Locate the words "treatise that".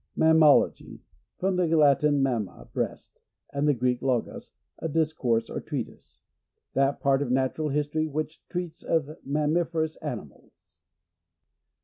5.61-6.99